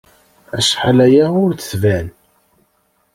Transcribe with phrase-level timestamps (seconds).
[0.57, 2.07] Acḥal aya ur d-tban.